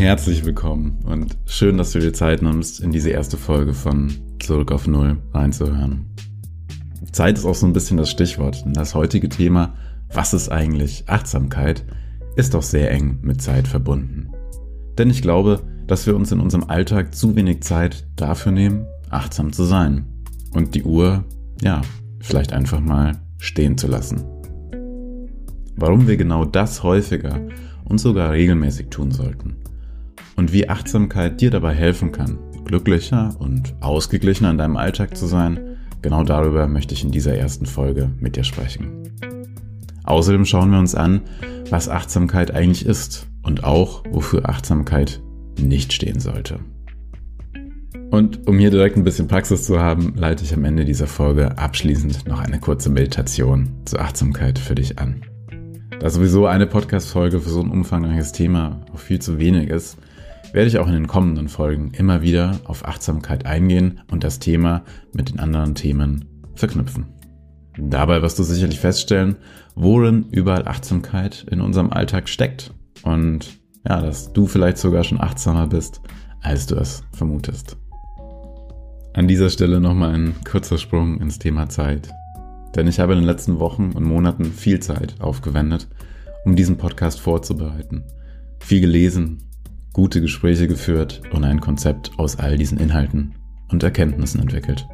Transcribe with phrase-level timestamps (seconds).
[0.00, 4.72] herzlich willkommen und schön, dass du dir Zeit nimmst, in diese erste Folge von Zurück
[4.72, 6.06] auf Null reinzuhören.
[7.12, 9.74] Zeit ist auch so ein bisschen das Stichwort, denn das heutige Thema,
[10.10, 11.84] was ist eigentlich Achtsamkeit,
[12.34, 14.32] ist auch sehr eng mit Zeit verbunden.
[14.96, 19.52] Denn ich glaube, dass wir uns in unserem Alltag zu wenig Zeit dafür nehmen, achtsam
[19.52, 20.06] zu sein
[20.54, 21.24] und die Uhr,
[21.60, 21.82] ja,
[22.20, 24.24] vielleicht einfach mal stehen zu lassen.
[25.76, 27.38] Warum wir genau das häufiger
[27.84, 29.59] und sogar regelmäßig tun sollten.
[30.40, 35.76] Und wie Achtsamkeit dir dabei helfen kann, glücklicher und ausgeglichener in deinem Alltag zu sein,
[36.00, 39.10] genau darüber möchte ich in dieser ersten Folge mit dir sprechen.
[40.04, 41.20] Außerdem schauen wir uns an,
[41.68, 45.20] was Achtsamkeit eigentlich ist und auch, wofür Achtsamkeit
[45.58, 46.60] nicht stehen sollte.
[48.10, 51.58] Und um hier direkt ein bisschen Praxis zu haben, leite ich am Ende dieser Folge
[51.58, 55.20] abschließend noch eine kurze Meditation zur Achtsamkeit für dich an.
[56.00, 59.98] Da sowieso eine Podcast-Folge für so ein umfangreiches Thema auch viel zu wenig ist,
[60.52, 64.84] werde ich auch in den kommenden Folgen immer wieder auf Achtsamkeit eingehen und das Thema
[65.12, 67.06] mit den anderen Themen verknüpfen.
[67.78, 69.36] Dabei wirst du sicherlich feststellen,
[69.74, 75.66] worin überall Achtsamkeit in unserem Alltag steckt und ja, dass du vielleicht sogar schon achtsamer
[75.66, 76.02] bist,
[76.42, 77.78] als du es vermutest.
[79.14, 82.10] An dieser Stelle nochmal ein kurzer Sprung ins Thema Zeit.
[82.76, 85.88] Denn ich habe in den letzten Wochen und Monaten viel Zeit aufgewendet,
[86.44, 88.04] um diesen Podcast vorzubereiten.
[88.60, 89.49] Viel gelesen,
[89.92, 93.34] gute Gespräche geführt und ein Konzept aus all diesen Inhalten
[93.68, 94.86] und Erkenntnissen entwickelt.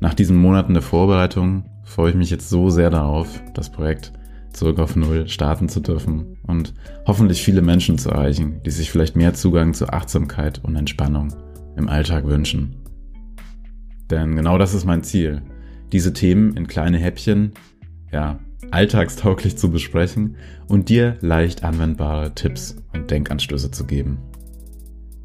[0.00, 4.12] Nach diesen Monaten der Vorbereitung freue ich mich jetzt so sehr darauf, das Projekt
[4.52, 6.74] zurück auf Null starten zu dürfen und
[7.06, 11.32] hoffentlich viele Menschen zu erreichen, die sich vielleicht mehr Zugang zu Achtsamkeit und Entspannung
[11.76, 12.76] im Alltag wünschen.
[14.10, 15.42] Denn genau das ist mein Ziel,
[15.92, 17.52] diese Themen in kleine Häppchen,
[18.10, 20.36] ja, alltagstauglich zu besprechen
[20.68, 24.18] und dir leicht anwendbare Tipps und Denkanstöße zu geben.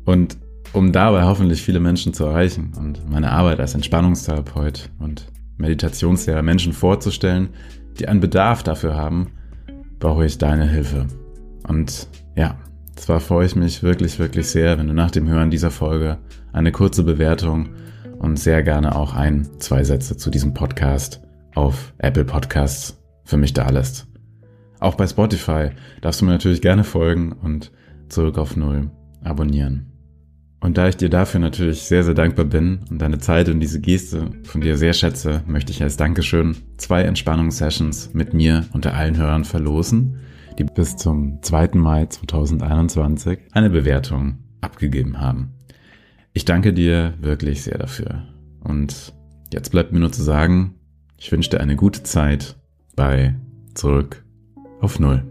[0.05, 0.37] Und
[0.73, 5.27] um dabei hoffentlich viele Menschen zu erreichen und meine Arbeit als Entspannungstherapeut und
[5.57, 7.49] Meditationslehrer Menschen vorzustellen,
[7.99, 9.31] die einen Bedarf dafür haben,
[9.99, 11.07] brauche ich deine Hilfe.
[11.67, 12.57] Und ja,
[12.95, 16.17] zwar freue ich mich wirklich, wirklich sehr, wenn du nach dem Hören dieser Folge
[16.51, 17.69] eine kurze Bewertung
[18.19, 21.21] und sehr gerne auch ein, zwei Sätze zu diesem Podcast
[21.53, 24.07] auf Apple Podcasts für mich da lässt.
[24.79, 25.69] Auch bei Spotify
[26.01, 27.71] darfst du mir natürlich gerne folgen und
[28.07, 28.91] zurück auf Null
[29.23, 29.91] abonnieren.
[30.61, 33.79] Und da ich dir dafür natürlich sehr, sehr dankbar bin und deine Zeit und diese
[33.79, 39.17] Geste von dir sehr schätze, möchte ich als Dankeschön zwei Entspannungssessions mit mir unter allen
[39.17, 40.17] Hörern verlosen,
[40.57, 41.71] die bis zum 2.
[41.73, 45.53] Mai 2021 eine Bewertung abgegeben haben.
[46.33, 48.23] Ich danke dir wirklich sehr dafür.
[48.61, 49.13] Und
[49.53, 50.75] jetzt bleibt mir nur zu sagen,
[51.17, 52.55] ich wünsche dir eine gute Zeit
[52.95, 53.35] bei
[53.73, 54.23] Zurück
[54.81, 55.23] auf Null.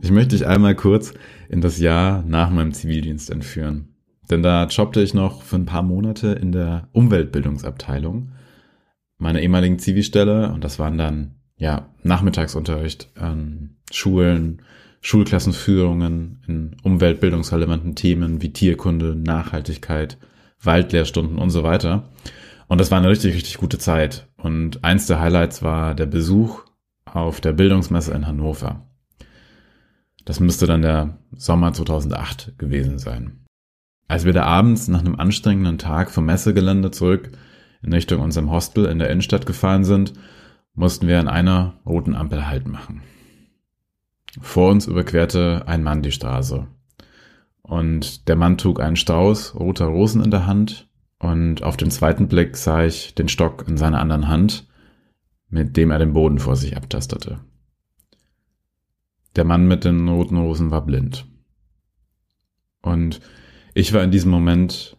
[0.00, 1.12] Ich möchte dich einmal kurz
[1.48, 3.94] in das Jahr nach meinem Zivildienst entführen.
[4.30, 8.32] Denn da jobbte ich noch für ein paar Monate in der Umweltbildungsabteilung
[9.18, 14.62] meiner ehemaligen Zivilstelle und das waren dann ja, Nachmittagsunterricht an Schulen,
[15.00, 20.18] Schulklassenführungen in umweltbildungsrelevanten Themen wie Tierkunde, Nachhaltigkeit,
[20.60, 22.08] Waldlehrstunden und so weiter.
[22.66, 24.26] Und das war eine richtig, richtig gute Zeit.
[24.36, 26.64] Und eins der Highlights war der Besuch
[27.04, 28.86] auf der Bildungsmesse in Hannover.
[30.24, 33.44] Das müsste dann der Sommer 2008 gewesen sein.
[34.08, 37.30] Als wir da abends nach einem anstrengenden Tag vom Messegelände zurück
[37.82, 40.12] in Richtung unserem Hostel in der Innenstadt gefahren sind,
[40.74, 43.02] mussten wir an einer roten Ampel Halt machen.
[44.40, 46.66] Vor uns überquerte ein Mann die Straße.
[47.62, 50.88] Und der Mann trug einen Strauß roter Rosen in der Hand
[51.18, 54.68] und auf den zweiten Blick sah ich den Stock in seiner anderen Hand,
[55.48, 57.40] mit dem er den Boden vor sich abtastete.
[59.36, 61.26] Der Mann mit den roten Rosen war blind.
[62.82, 63.20] Und
[63.74, 64.96] ich war in diesem Moment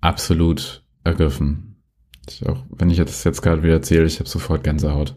[0.00, 1.82] absolut ergriffen.
[2.46, 5.16] Auch, wenn ich das jetzt gerade wieder erzähle, ich habe sofort Gänsehaut.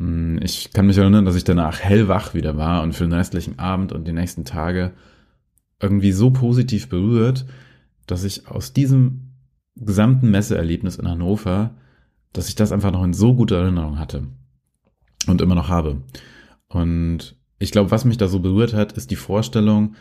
[0.00, 3.58] Hm, ich kann mich erinnern, dass ich danach hellwach wieder war und für den restlichen
[3.58, 4.92] Abend und die nächsten Tage
[5.80, 7.46] irgendwie so positiv berührt,
[8.06, 9.34] dass ich aus diesem
[9.76, 11.74] gesamten Messeerlebnis in Hannover,
[12.32, 14.26] dass ich das einfach noch in so guter Erinnerung hatte
[15.26, 16.02] und immer noch habe.
[16.68, 19.94] Und ich glaube, was mich da so berührt hat, ist die Vorstellung,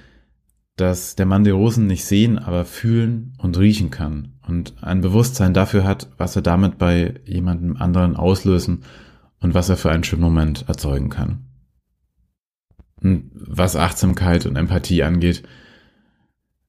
[0.75, 5.53] dass der Mann die Rosen nicht sehen, aber fühlen und riechen kann und ein Bewusstsein
[5.53, 8.83] dafür hat, was er damit bei jemandem anderen auslösen
[9.39, 11.45] und was er für einen schönen Moment erzeugen kann.
[13.01, 15.43] Und was Achtsamkeit und Empathie angeht,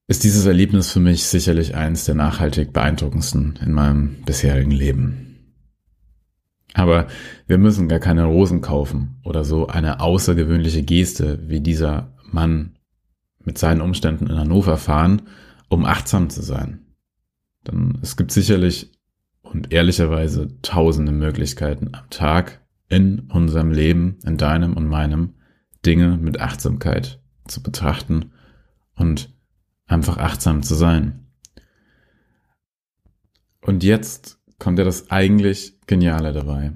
[0.07, 5.55] ist dieses Erlebnis für mich sicherlich eins der nachhaltig beeindruckendsten in meinem bisherigen Leben.
[6.75, 7.09] Aber
[7.47, 12.77] wir müssen gar keine Rosen kaufen oder so eine außergewöhnliche Geste wie dieser Mann
[13.45, 15.23] mit seinen Umständen in Hannover fahren,
[15.69, 16.87] um achtsam zu sein.
[17.67, 18.93] Denn es gibt sicherlich
[19.43, 25.35] und ehrlicherweise tausende Möglichkeiten am Tag in unserem Leben, in deinem und meinem,
[25.85, 28.33] Dinge mit Achtsamkeit zu betrachten
[28.97, 29.35] und
[29.87, 31.27] einfach achtsam zu sein.
[33.63, 36.73] Und jetzt kommt ja das eigentlich Geniale dabei.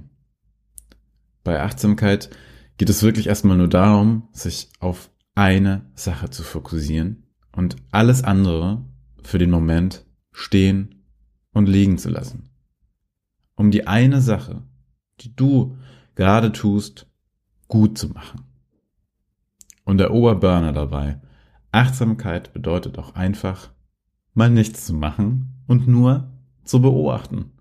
[1.43, 2.31] Bei Achtsamkeit
[2.79, 8.85] geht es wirklich erstmal nur darum, sich auf eine Sache zu fokussieren und alles andere
[9.23, 11.05] für den Moment stehen
[11.53, 12.54] und liegen zu lassen.
[13.57, 14.63] Um die eine Sache,
[15.21, 15.77] die du
[16.15, 17.07] gerade tust,
[17.69, 18.45] gut zu machen.
[19.85, 21.21] Und der Oberburner dabei.
[21.73, 23.71] Achtsamkeit bedeutet auch einfach,
[24.33, 26.33] mal nichts zu machen und nur
[26.65, 27.53] zu beobachten.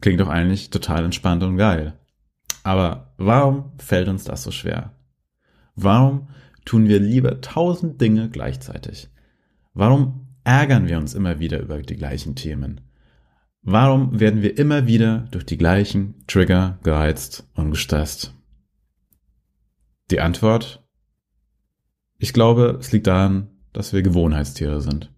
[0.00, 1.98] Klingt doch eigentlich total entspannt und geil.
[2.62, 4.92] Aber warum fällt uns das so schwer?
[5.74, 6.28] Warum
[6.64, 9.08] tun wir lieber tausend Dinge gleichzeitig?
[9.72, 12.80] Warum ärgern wir uns immer wieder über die gleichen Themen?
[13.68, 18.32] Warum werden wir immer wieder durch die gleichen Trigger gereizt und gestresst?
[20.12, 20.86] Die Antwort?
[22.16, 25.12] Ich glaube, es liegt daran, dass wir Gewohnheitstiere sind.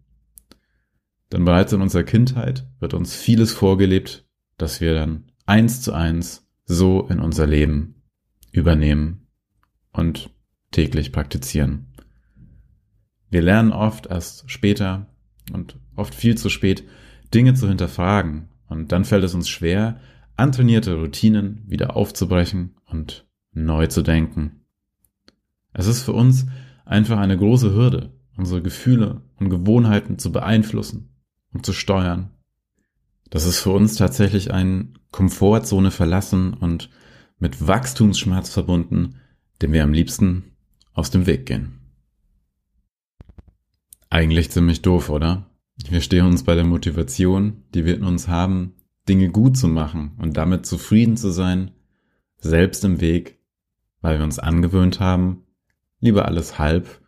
[1.30, 6.48] Denn bereits in unserer Kindheit wird uns vieles vorgelebt, dass wir dann eins zu eins
[6.64, 8.02] so in unser Leben
[8.50, 9.26] übernehmen
[9.92, 10.30] und
[10.70, 11.92] täglich praktizieren.
[13.28, 15.14] Wir lernen oft erst später
[15.52, 16.84] und oft viel zu spät
[17.34, 20.00] Dinge zu hinterfragen und dann fällt es uns schwer,
[20.36, 24.64] antrainierte Routinen wieder aufzubrechen und neu zu denken.
[25.72, 26.46] Es ist für uns
[26.84, 31.10] einfach eine große Hürde, unsere Gefühle und Gewohnheiten zu beeinflussen
[31.52, 32.30] und zu steuern.
[33.30, 36.88] Das ist für uns tatsächlich ein Komfortzone verlassen und
[37.38, 39.16] mit Wachstumsschmerz verbunden,
[39.60, 40.52] dem wir am liebsten
[40.94, 41.78] aus dem Weg gehen.
[44.10, 45.47] Eigentlich ziemlich doof, oder?
[45.86, 48.74] Wir stehen uns bei der Motivation, die wir in uns haben,
[49.08, 51.70] Dinge gut zu machen und damit zufrieden zu sein,
[52.38, 53.38] selbst im Weg,
[54.00, 55.44] weil wir uns angewöhnt haben,
[56.00, 57.00] lieber alles halb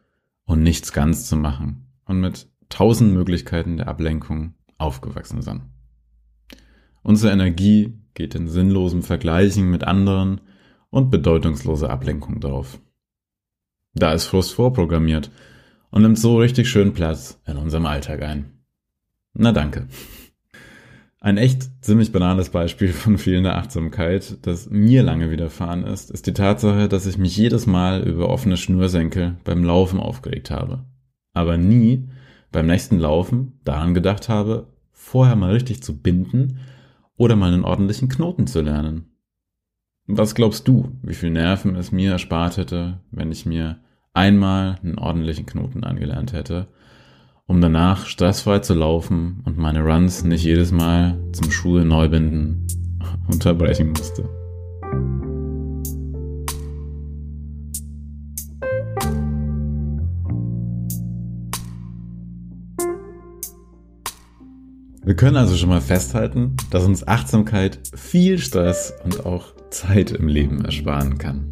[0.44, 5.62] und nichts ganz zu machen und mit tausend Möglichkeiten der Ablenkung aufgewachsen sind.
[7.02, 10.40] Unsere Energie geht in sinnlosem Vergleichen mit anderen
[10.90, 12.80] und bedeutungslose Ablenkung drauf.
[13.94, 15.30] Da ist Frust vorprogrammiert
[15.90, 18.59] und nimmt so richtig schön Platz in unserem Alltag ein.
[19.34, 19.86] Na danke.
[21.22, 26.32] Ein echt ziemlich banales Beispiel von fehlender Achtsamkeit, das mir lange widerfahren ist, ist die
[26.32, 30.86] Tatsache, dass ich mich jedes Mal über offene Schnürsenkel beim Laufen aufgeregt habe.
[31.34, 32.08] Aber nie
[32.52, 36.58] beim nächsten Laufen daran gedacht habe, vorher mal richtig zu binden
[37.16, 39.04] oder mal einen ordentlichen Knoten zu lernen.
[40.06, 43.78] Was glaubst du, wie viel Nerven es mir erspart hätte, wenn ich mir
[44.14, 46.68] einmal einen ordentlichen Knoten angelernt hätte,
[47.50, 52.64] um danach stressfrei zu laufen und meine Runs nicht jedes Mal zum Schuhe neubinden
[53.26, 54.22] unterbrechen musste.
[65.02, 70.28] Wir können also schon mal festhalten, dass uns Achtsamkeit viel Stress und auch Zeit im
[70.28, 71.46] Leben ersparen kann.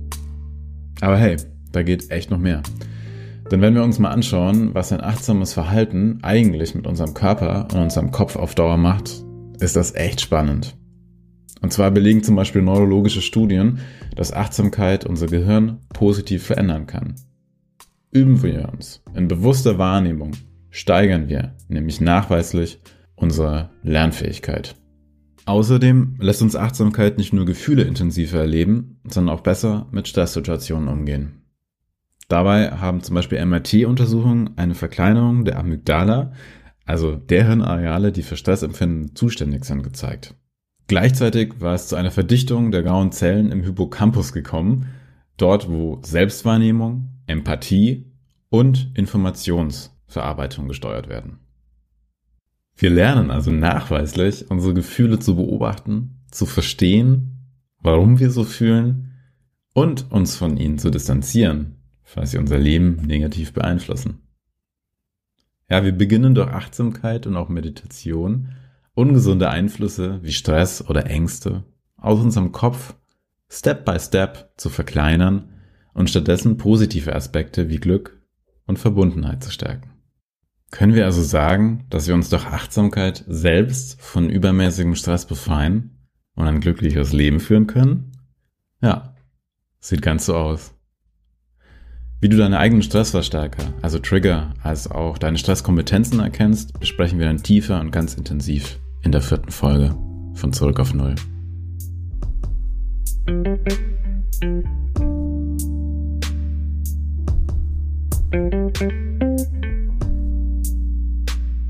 [1.00, 1.38] Aber hey,
[1.72, 2.62] da geht echt noch mehr.
[3.50, 7.80] Denn wenn wir uns mal anschauen, was ein achtsames Verhalten eigentlich mit unserem Körper und
[7.80, 9.24] unserem Kopf auf Dauer macht,
[9.58, 10.76] ist das echt spannend.
[11.62, 13.80] Und zwar belegen zum Beispiel neurologische Studien,
[14.14, 17.14] dass Achtsamkeit unser Gehirn positiv verändern kann.
[18.10, 20.32] Üben wir uns in bewusster Wahrnehmung,
[20.70, 22.78] steigern wir nämlich nachweislich
[23.16, 24.76] unsere Lernfähigkeit.
[25.46, 31.47] Außerdem lässt uns Achtsamkeit nicht nur Gefühle intensiver erleben, sondern auch besser mit Stresssituationen umgehen.
[32.28, 36.32] Dabei haben zum Beispiel MRT-Untersuchungen eine Verkleinerung der Amygdala,
[36.84, 40.34] also der Hirnareale, die für Stressempfinden zuständig sind, gezeigt.
[40.88, 44.86] Gleichzeitig war es zu einer Verdichtung der grauen Zellen im Hippocampus gekommen,
[45.36, 48.12] dort wo Selbstwahrnehmung, Empathie
[48.50, 51.40] und Informationsverarbeitung gesteuert werden.
[52.76, 59.14] Wir lernen also nachweislich, unsere Gefühle zu beobachten, zu verstehen, warum wir so fühlen
[59.74, 61.77] und uns von ihnen zu distanzieren,
[62.08, 64.22] falls sie unser Leben negativ beeinflussen.
[65.68, 68.48] Ja, wir beginnen durch Achtsamkeit und auch Meditation
[68.94, 71.64] ungesunde Einflüsse wie Stress oder Ängste
[71.96, 72.94] aus unserem Kopf
[73.50, 75.50] Step by Step zu verkleinern
[75.92, 78.22] und stattdessen positive Aspekte wie Glück
[78.66, 79.90] und Verbundenheit zu stärken.
[80.70, 86.46] Können wir also sagen, dass wir uns durch Achtsamkeit selbst von übermäßigem Stress befreien und
[86.46, 88.12] ein glücklicheres Leben führen können?
[88.80, 89.14] Ja,
[89.80, 90.77] sieht ganz so aus.
[92.20, 97.44] Wie du deine eigenen Stressverstärker, also Trigger, als auch deine Stresskompetenzen erkennst, besprechen wir dann
[97.44, 99.96] tiefer und ganz intensiv in der vierten Folge
[100.34, 101.14] von Zurück auf Null.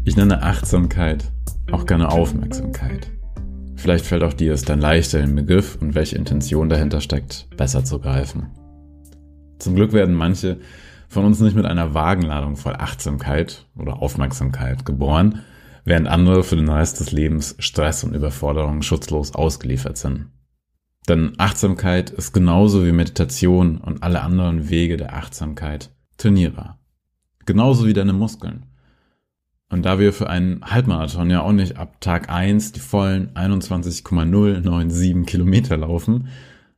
[0.05, 1.31] Ich nenne Achtsamkeit
[1.71, 3.11] auch gerne Aufmerksamkeit.
[3.77, 7.85] Vielleicht fällt auch dir es dann leichter, den Begriff und welche Intention dahinter steckt, besser
[7.85, 8.47] zu greifen.
[9.59, 10.59] Zum Glück werden manche
[11.09, 15.43] von uns nicht mit einer Wagenladung voll Achtsamkeit oder Aufmerksamkeit geboren,
[15.85, 20.27] während andere für den Rest des Lebens Stress und Überforderung schutzlos ausgeliefert sind.
[21.09, 26.79] Denn Achtsamkeit ist genauso wie Meditation und alle anderen Wege der Achtsamkeit trainierbar.
[27.47, 28.67] Genauso wie deine Muskeln.
[29.71, 35.27] Und da wir für einen Halbmarathon ja auch nicht ab Tag 1 die vollen 21,097
[35.27, 36.29] Kilometer laufen,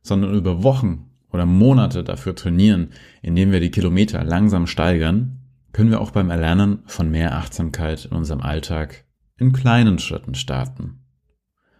[0.01, 2.89] sondern über Wochen oder Monate dafür trainieren,
[3.21, 5.39] indem wir die Kilometer langsam steigern,
[5.73, 9.05] können wir auch beim Erlernen von mehr Achtsamkeit in unserem Alltag
[9.37, 11.05] in kleinen Schritten starten.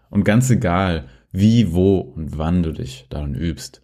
[0.09, 3.83] Und ganz egal, wie, wo und wann du dich darin übst,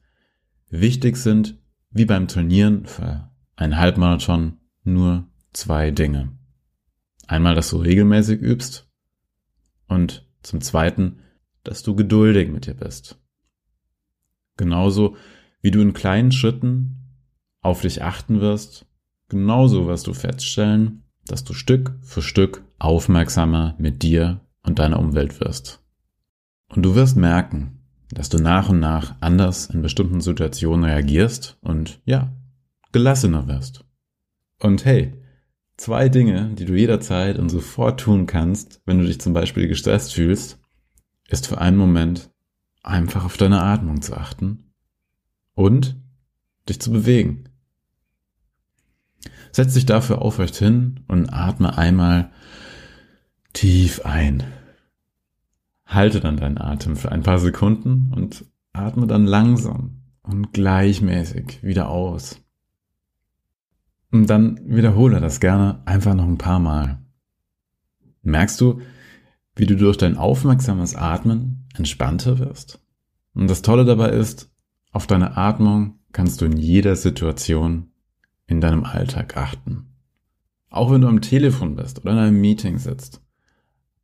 [0.70, 1.58] wichtig sind,
[1.92, 6.38] wie beim Trainieren für einen Halbmarathon, nur zwei Dinge.
[7.28, 8.90] Einmal, dass du regelmäßig übst
[9.88, 11.20] und zum Zweiten,
[11.64, 13.20] dass du geduldig mit dir bist.
[14.56, 15.18] Genauso
[15.68, 16.96] wie du in kleinen Schritten
[17.62, 18.86] auf dich achten wirst,
[19.28, 25.42] genauso wirst du feststellen, dass du Stück für Stück aufmerksamer mit dir und deiner Umwelt
[25.42, 25.84] wirst.
[26.70, 27.82] Und du wirst merken,
[28.12, 32.32] dass du nach und nach anders in bestimmten Situationen reagierst und ja,
[32.94, 33.84] gelassener wirst.
[34.62, 35.22] Und hey,
[35.76, 40.14] Zwei Dinge, die du jederzeit und sofort tun kannst, wenn du dich zum Beispiel gestresst
[40.14, 40.60] fühlst,
[41.28, 42.32] ist für einen Moment
[42.82, 44.67] einfach auf deine Atmung zu achten
[45.58, 46.00] und
[46.70, 47.46] dich zu bewegen.
[49.52, 52.30] Setz dich dafür aufrecht hin und atme einmal
[53.54, 54.44] tief ein.
[55.88, 61.90] Halte dann deinen Atem für ein paar Sekunden und atme dann langsam und gleichmäßig wieder
[61.90, 62.40] aus.
[64.12, 67.02] Und dann wiederhole das gerne einfach noch ein paar Mal.
[68.22, 68.82] Merkst du,
[69.56, 72.80] wie du durch dein aufmerksames Atmen entspannter wirst?
[73.34, 74.52] Und das Tolle dabei ist,
[74.98, 77.92] auf deine Atmung kannst du in jeder Situation
[78.48, 79.94] in deinem Alltag achten.
[80.72, 83.22] Auch wenn du am Telefon bist oder in einem Meeting sitzt.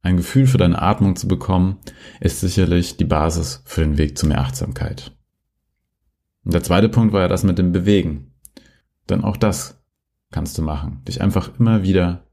[0.03, 1.79] Ein Gefühl für deine Atmung zu bekommen,
[2.19, 5.17] ist sicherlich die Basis für den Weg zu mehr Achtsamkeit.
[6.45, 8.31] Und der zweite Punkt war ja das mit dem Bewegen.
[9.09, 9.83] Denn auch das
[10.31, 11.01] kannst du machen.
[11.07, 12.27] Dich einfach immer wieder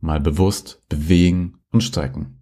[0.00, 2.40] mal bewusst bewegen und strecken.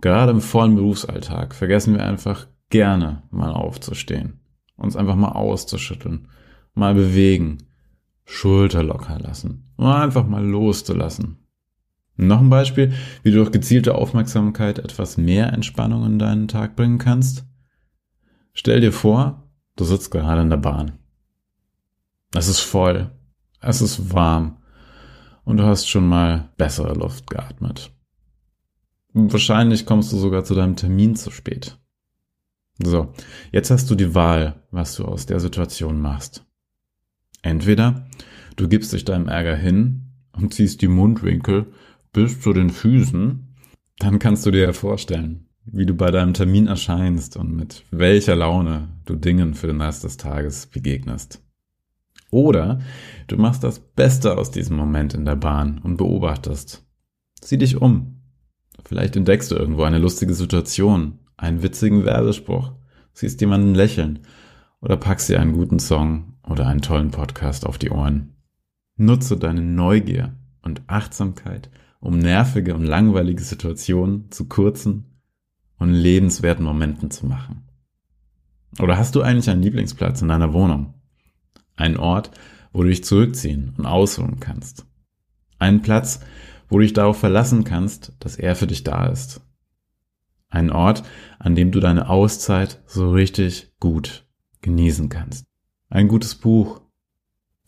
[0.00, 4.38] Gerade im vollen Berufsalltag vergessen wir einfach gerne mal aufzustehen,
[4.76, 6.28] uns einfach mal auszuschütteln,
[6.74, 7.58] mal bewegen,
[8.24, 11.38] Schulter locker lassen, einfach mal loszulassen.
[12.16, 16.98] Noch ein Beispiel, wie du durch gezielte Aufmerksamkeit etwas mehr Entspannung in deinen Tag bringen
[16.98, 17.44] kannst.
[18.52, 20.92] Stell dir vor, du sitzt gerade in der Bahn.
[22.34, 23.10] Es ist voll.
[23.60, 24.58] Es ist warm
[25.44, 27.90] und du hast schon mal bessere Luft geatmet.
[29.12, 31.78] Wahrscheinlich kommst du sogar zu deinem Termin zu spät.
[32.82, 33.12] So,
[33.52, 36.44] jetzt hast du die Wahl, was du aus der Situation machst.
[37.42, 38.06] Entweder
[38.56, 41.66] du gibst dich deinem Ärger hin und ziehst die Mundwinkel
[42.12, 43.54] bis zu den Füßen,
[43.98, 48.34] dann kannst du dir ja vorstellen, wie du bei deinem Termin erscheinst und mit welcher
[48.34, 51.42] Laune du Dingen für den Rest des Tages begegnest.
[52.30, 52.80] Oder
[53.28, 56.84] du machst das Beste aus diesem Moment in der Bahn und beobachtest.
[57.40, 58.22] Sieh dich um.
[58.84, 62.72] Vielleicht entdeckst du irgendwo eine lustige Situation, einen witzigen Werbespruch,
[63.12, 64.20] siehst jemanden lächeln
[64.80, 68.36] oder packst dir einen guten Song oder einen tollen Podcast auf die Ohren.
[68.96, 75.20] Nutze deine Neugier und Achtsamkeit, um nervige und langweilige Situationen zu kurzen
[75.78, 77.64] und lebenswerten Momenten zu machen.
[78.78, 80.94] Oder hast du eigentlich einen Lieblingsplatz in deiner Wohnung?
[81.76, 82.30] Ein Ort,
[82.72, 84.86] wo du dich zurückziehen und ausruhen kannst.
[85.58, 86.20] Ein Platz,
[86.68, 89.40] wo du dich darauf verlassen kannst, dass er für dich da ist.
[90.54, 91.02] Ein Ort,
[91.38, 94.26] an dem du deine Auszeit so richtig gut
[94.62, 95.46] genießen kannst.
[95.90, 96.80] Ein gutes Buch,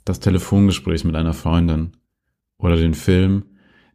[0.05, 1.97] das Telefongespräch mit einer Freundin
[2.59, 3.45] oder den Film,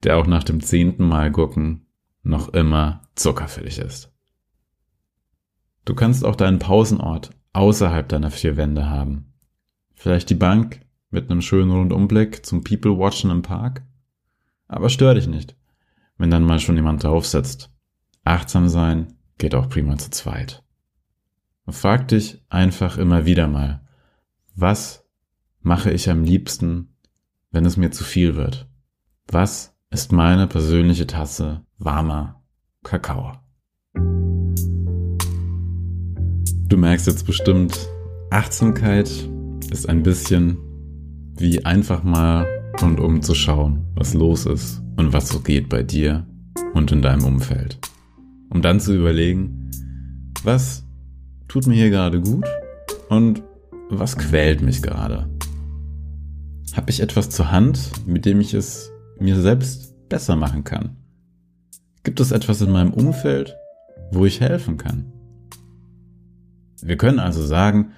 [0.04, 1.88] der auch nach dem zehnten Mal gucken
[2.24, 4.14] noch immer zuckerfällig ist.
[5.86, 9.32] Du kannst auch deinen Pausenort außerhalb deiner vier Wände haben
[10.02, 10.82] Vielleicht die Bank
[11.12, 13.84] mit einem schönen Rundumblick zum People Watchen im Park.
[14.68, 15.56] Aber stör dich nicht,
[16.18, 17.71] wenn dann mal schon jemand draufsetzt.
[18.24, 20.64] Achtsam sein geht auch prima zu zweit.
[21.66, 23.82] Und frag dich einfach immer wieder mal,
[24.56, 25.08] was
[25.62, 26.96] mache ich am liebsten,
[27.50, 28.70] wenn es mir zu viel wird?
[29.28, 32.44] Was ist meine persönliche Tasse warmer
[32.84, 33.34] Kakao?
[36.68, 37.90] Du merkst jetzt bestimmt,
[38.30, 39.10] Achtsamkeit
[39.72, 40.58] ist ein bisschen
[41.38, 42.46] wie einfach mal
[42.80, 46.28] rundum zu schauen, was los ist und was so geht bei dir
[46.74, 47.80] und in deinem Umfeld.
[48.52, 49.72] Um dann zu überlegen,
[50.44, 50.84] was
[51.48, 52.46] tut mir hier gerade gut
[53.10, 53.42] und
[53.90, 55.30] was quält mich gerade.
[56.76, 60.98] Habe ich etwas zur Hand, mit dem ich es mir selbst besser machen kann?
[62.04, 63.56] Gibt es etwas in meinem Umfeld,
[64.12, 65.14] wo ich helfen kann?
[66.82, 67.92] Wir können also sagen,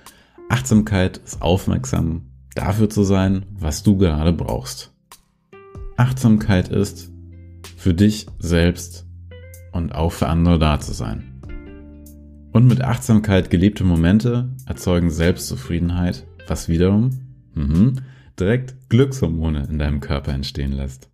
[0.50, 4.94] Achtsamkeit ist aufmerksam dafür zu sein, was du gerade brauchst.
[5.98, 7.12] Achtsamkeit ist,
[7.78, 9.08] für dich selbst
[9.74, 11.24] und auch für andere da zu sein.
[12.54, 17.10] Und mit Achtsamkeit gelebte Momente erzeugen Selbstzufriedenheit, was wiederum
[17.56, 17.94] mh,
[18.40, 21.10] direkt Glückshormone in deinem Körper entstehen lässt.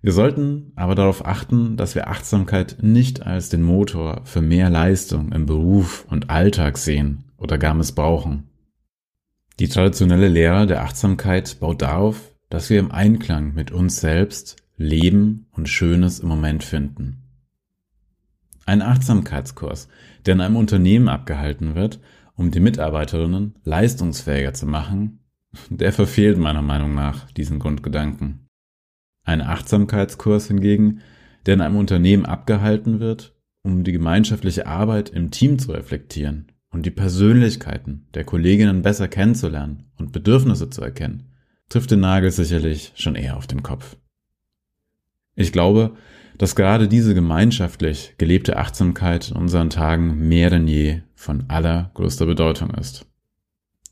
[0.00, 5.30] Wir sollten aber darauf achten, dass wir Achtsamkeit nicht als den Motor für mehr Leistung
[5.30, 8.48] im Beruf und Alltag sehen oder gar missbrauchen.
[9.60, 15.46] Die traditionelle Lehre der Achtsamkeit baut darauf, dass wir im Einklang mit uns selbst Leben
[15.52, 17.21] und Schönes im Moment finden.
[18.72, 19.88] Ein Achtsamkeitskurs,
[20.24, 22.00] der in einem Unternehmen abgehalten wird,
[22.36, 25.18] um die Mitarbeiterinnen leistungsfähiger zu machen,
[25.68, 28.48] der verfehlt meiner Meinung nach diesen Grundgedanken.
[29.24, 31.02] Ein Achtsamkeitskurs hingegen,
[31.44, 36.86] der in einem Unternehmen abgehalten wird, um die gemeinschaftliche Arbeit im Team zu reflektieren und
[36.86, 41.24] die Persönlichkeiten der Kolleginnen besser kennenzulernen und Bedürfnisse zu erkennen,
[41.68, 43.98] trifft den Nagel sicherlich schon eher auf den Kopf.
[45.34, 45.94] Ich glaube,
[46.38, 52.70] dass gerade diese gemeinschaftlich gelebte Achtsamkeit in unseren Tagen mehr denn je von allergrößter Bedeutung
[52.70, 53.06] ist.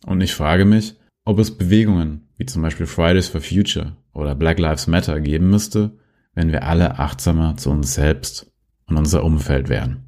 [0.07, 4.59] Und ich frage mich, ob es Bewegungen wie zum Beispiel Fridays for Future oder Black
[4.59, 5.99] Lives Matter geben müsste,
[6.35, 8.51] wenn wir alle achtsamer zu uns selbst
[8.87, 10.05] und unser Umfeld wären.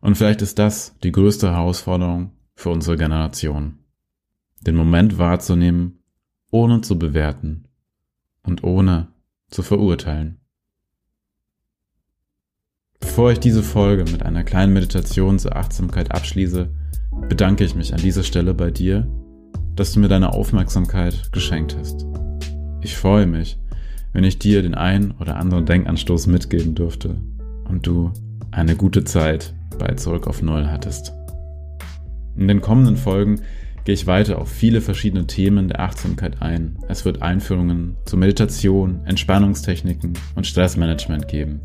[0.00, 3.78] Und vielleicht ist das die größte Herausforderung für unsere Generation.
[4.60, 6.02] Den Moment wahrzunehmen,
[6.50, 7.68] ohne zu bewerten
[8.42, 9.08] und ohne
[9.50, 10.39] zu verurteilen.
[13.10, 16.68] Bevor ich diese Folge mit einer kleinen Meditation zur Achtsamkeit abschließe,
[17.28, 19.08] bedanke ich mich an dieser Stelle bei dir,
[19.74, 22.06] dass du mir deine Aufmerksamkeit geschenkt hast.
[22.82, 23.58] Ich freue mich,
[24.12, 27.20] wenn ich dir den ein oder anderen Denkanstoß mitgeben dürfte
[27.68, 28.12] und du
[28.52, 31.12] eine gute Zeit bei Zurück auf Null hattest.
[32.36, 33.40] In den kommenden Folgen
[33.84, 36.78] gehe ich weiter auf viele verschiedene Themen der Achtsamkeit ein.
[36.86, 41.60] Es wird Einführungen zu Meditation, Entspannungstechniken und Stressmanagement geben,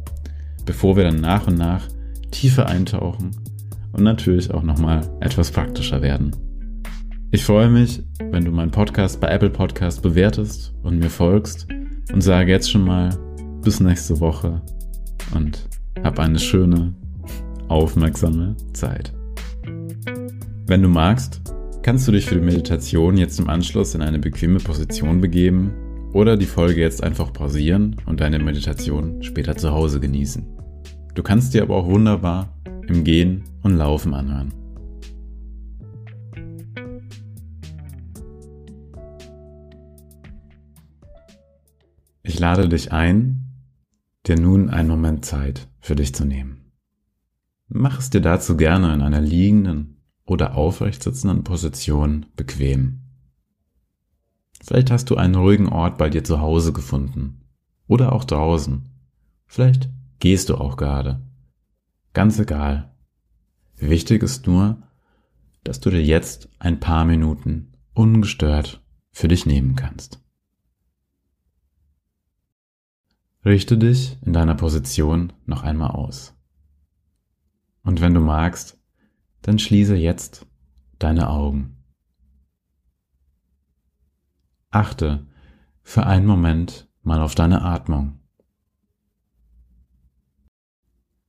[0.65, 1.87] bevor wir dann nach und nach
[2.31, 3.31] tiefer eintauchen
[3.93, 6.35] und natürlich auch nochmal etwas praktischer werden.
[7.31, 11.67] Ich freue mich, wenn du meinen Podcast bei Apple Podcast bewertest und mir folgst
[12.13, 13.09] und sage jetzt schon mal
[13.61, 14.61] bis nächste Woche
[15.33, 15.67] und
[16.03, 16.93] hab eine schöne,
[17.67, 19.13] aufmerksame Zeit.
[20.67, 21.41] Wenn du magst,
[21.83, 25.73] kannst du dich für die Meditation jetzt im Anschluss in eine bequeme Position begeben
[26.13, 30.54] oder die Folge jetzt einfach pausieren und deine Meditation später zu Hause genießen.
[31.15, 32.53] Du kannst dir aber auch wunderbar
[32.87, 34.53] im Gehen und Laufen anhören.
[42.21, 43.45] Ich lade dich ein,
[44.27, 46.71] dir nun einen Moment Zeit für dich zu nehmen.
[47.69, 52.99] Mach es dir dazu gerne in einer liegenden oder aufrecht sitzenden Position bequem.
[54.61, 57.41] Vielleicht hast du einen ruhigen Ort bei dir zu Hause gefunden
[57.87, 58.89] oder auch draußen.
[59.45, 61.21] Vielleicht gehst du auch gerade.
[62.13, 62.95] Ganz egal.
[63.77, 64.81] Wichtig ist nur,
[65.63, 70.21] dass du dir jetzt ein paar Minuten ungestört für dich nehmen kannst.
[73.43, 76.33] Richte dich in deiner Position noch einmal aus.
[77.83, 78.79] Und wenn du magst,
[79.43, 80.47] dann schließe jetzt
[80.97, 81.83] deine Augen.
[84.71, 85.27] Achte
[85.83, 88.19] für einen Moment mal auf deine Atmung.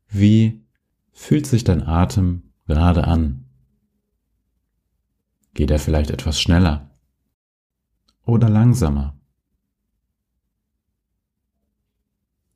[0.09, 0.65] Wie
[1.13, 3.45] fühlt sich dein Atem gerade an?
[5.55, 6.91] Geht er vielleicht etwas schneller
[8.25, 9.19] oder langsamer?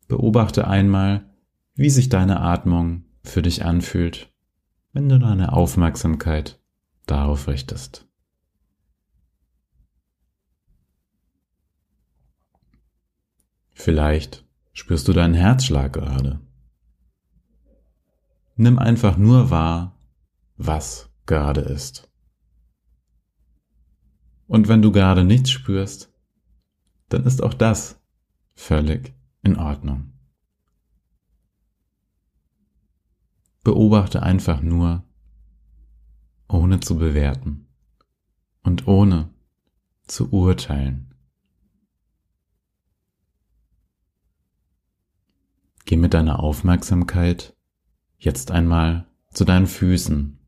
[0.07, 1.25] Beobachte einmal,
[1.75, 4.33] wie sich deine Atmung für dich anfühlt,
[4.93, 6.61] wenn du deine Aufmerksamkeit
[7.07, 8.07] darauf richtest.
[13.73, 16.41] Vielleicht spürst du deinen Herzschlag gerade.
[18.61, 19.99] Nimm einfach nur wahr,
[20.59, 22.13] was gerade ist.
[24.47, 26.13] Und wenn du gerade nichts spürst,
[27.09, 27.99] dann ist auch das
[28.55, 30.13] völlig in Ordnung.
[33.65, 35.05] Beobachte einfach nur,
[36.47, 37.67] ohne zu bewerten
[38.63, 39.31] und ohne
[40.07, 41.15] zu urteilen.
[45.87, 47.57] Geh mit deiner Aufmerksamkeit
[48.21, 50.39] jetzt einmal zu deinen Füßen.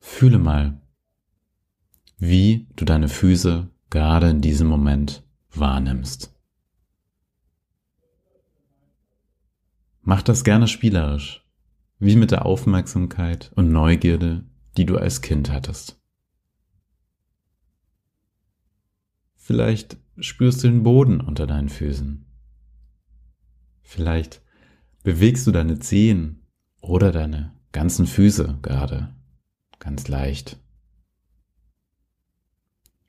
[0.00, 0.80] Fühle mal,
[2.16, 6.34] wie du deine Füße gerade in diesem Moment wahrnimmst.
[10.02, 11.46] Mach das gerne spielerisch,
[11.98, 14.44] wie mit der Aufmerksamkeit und Neugierde,
[14.76, 16.00] die du als Kind hattest.
[19.36, 22.24] Vielleicht spürst du den Boden unter deinen Füßen.
[23.82, 24.42] Vielleicht
[25.08, 26.46] bewegst du deine Zehen
[26.82, 29.16] oder deine ganzen Füße gerade
[29.78, 30.60] ganz leicht.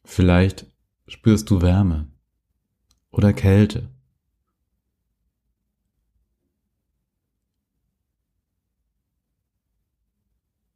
[0.06, 0.66] Vielleicht
[1.10, 2.10] spürst du Wärme
[3.12, 3.90] oder Kälte.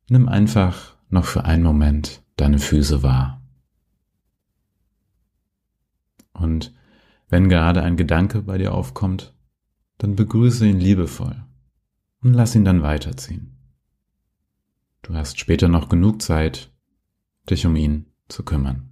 [0.10, 3.42] Nimm einfach noch für einen Moment deine Füße wahr.
[6.34, 6.76] Und
[7.30, 9.33] wenn gerade ein Gedanke bei dir aufkommt,
[10.04, 11.46] dann begrüße ihn liebevoll
[12.20, 13.56] und lass ihn dann weiterziehen.
[15.02, 16.74] Du hast später noch genug Zeit,
[17.50, 18.90] dich um ihn zu kümmern.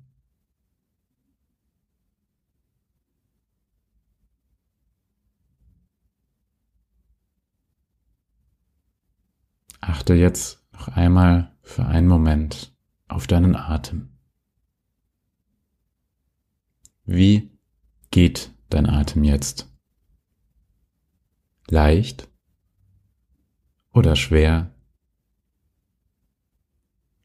[9.81, 12.73] Achte jetzt noch einmal für einen Moment
[13.09, 14.13] auf deinen Atem.
[17.03, 17.51] Wie
[18.11, 19.70] geht dein Atem jetzt?
[21.71, 22.29] Leicht
[23.93, 24.75] oder schwer?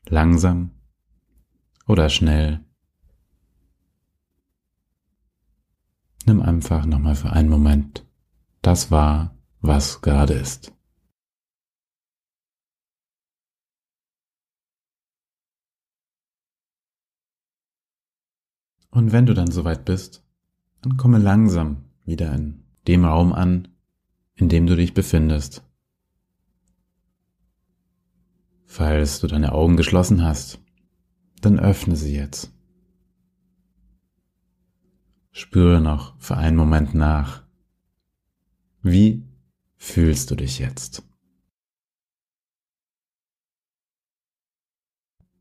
[0.05, 0.71] Langsam
[1.89, 2.65] oder schnell?
[6.27, 8.07] Nimm einfach nochmal für einen Moment
[8.63, 10.73] das wahr, was gerade ist.
[18.91, 20.25] Und wenn du dann soweit bist,
[20.83, 23.76] dann komme langsam wieder in dem Raum an,
[24.37, 25.63] in dem du dich befindest.
[28.67, 30.61] Falls du deine Augen geschlossen hast,
[31.41, 32.53] dann öffne sie jetzt.
[35.33, 37.43] Spüre noch für einen Moment nach.
[38.83, 39.25] Wie
[39.77, 41.03] fühlst du dich jetzt?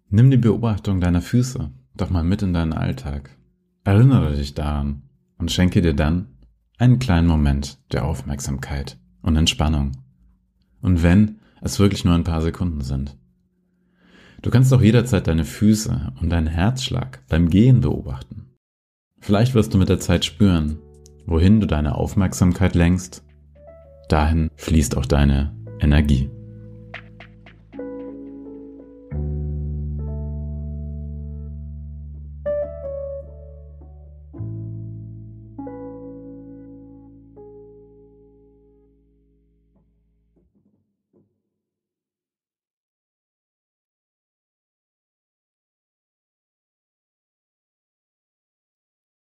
[0.09, 3.37] Nimm die Beobachtung deiner Füße doch mal mit in deinen Alltag.
[3.83, 5.03] Erinnere dich daran
[5.37, 6.34] und schenke dir dann
[6.77, 9.93] einen kleinen Moment der Aufmerksamkeit und Entspannung.
[10.81, 13.17] Und wenn es wirklich nur ein paar Sekunden sind.
[14.41, 18.51] Du kannst auch jederzeit deine Füße und deinen Herzschlag beim Gehen beobachten.
[19.19, 20.77] Vielleicht wirst du mit der Zeit spüren,
[21.25, 23.23] wohin du deine Aufmerksamkeit lenkst,
[24.09, 26.29] dahin fließt auch deine Energie.